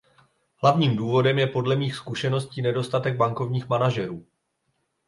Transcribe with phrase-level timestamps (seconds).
[0.61, 4.25] Hlavním důvodem je podle mých zkušeností nedostatek bankovních manažerů.